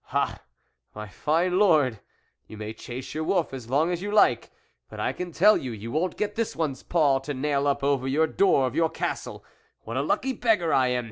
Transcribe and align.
"Ah, 0.11 0.41
my 0.95 1.07
fine 1.07 1.59
Lord, 1.59 1.99
you 2.47 2.57
may 2.57 2.73
chase 2.73 3.13
your 3.13 3.23
wolf 3.23 3.53
as 3.53 3.69
long 3.69 3.91
as 3.91 4.01
you 4.01 4.11
like; 4.11 4.49
but 4.89 4.99
I 4.99 5.13
can 5.13 5.31
tell 5.31 5.55
you, 5.57 5.69
you 5.71 5.91
won't 5.91 6.17
get 6.17 6.33
this 6.33 6.55
one's 6.55 6.81
paw 6.81 7.19
to 7.19 7.35
nail 7.35 7.67
up 7.67 7.83
over 7.83 8.09
the 8.09 8.25
door 8.25 8.65
of 8.65 8.73
your 8.73 8.89
castle, 8.89 9.45
What 9.81 9.97
a 9.97 10.01
lucky 10.01 10.33
beggar 10.33 10.73
I 10.73 10.87
am 10.87 10.99